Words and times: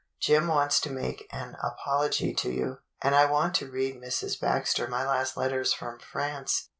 ^ 0.17 0.19
Jim 0.19 0.47
wants 0.47 0.79
to 0.79 0.89
make 0.89 1.27
an 1.31 1.55
apology 1.61 2.33
to 2.33 2.49
you, 2.49 2.79
and 3.03 3.13
I 3.13 3.25
want 3.25 3.53
to 3.57 3.69
read 3.69 3.97
Mrs. 4.01 4.39
Baxter 4.39 4.87
my 4.87 5.07
last 5.07 5.37
letters 5.37 5.73
from 5.73 5.99
France. 5.99 6.69